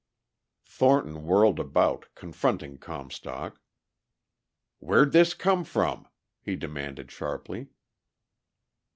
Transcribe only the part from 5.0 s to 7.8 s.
this come from?" he demanded sharply.